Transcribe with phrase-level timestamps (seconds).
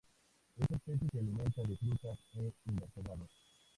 [0.57, 3.29] Esta especie se alimenta de frutas e invertebrados.